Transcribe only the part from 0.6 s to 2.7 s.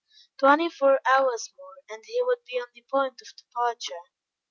four hours more, and he would be on